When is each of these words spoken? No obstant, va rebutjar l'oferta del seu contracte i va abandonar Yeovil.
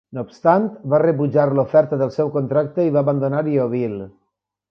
No 0.17 0.21
obstant, 0.27 0.63
va 0.93 0.99
rebutjar 1.03 1.43
l'oferta 1.59 1.99
del 2.03 2.13
seu 2.17 2.33
contracte 2.39 2.87
i 2.89 2.95
va 2.97 3.05
abandonar 3.05 3.43
Yeovil. 3.57 3.97